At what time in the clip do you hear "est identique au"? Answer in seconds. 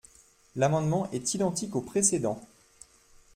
1.11-1.81